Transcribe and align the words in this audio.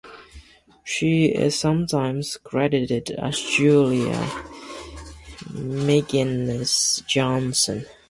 She 0.83 1.25
is 1.25 1.59
sometimes 1.59 2.35
credited 2.37 3.11
as 3.11 3.39
Julia 3.39 4.15
Migenes-Johnson. 5.53 7.85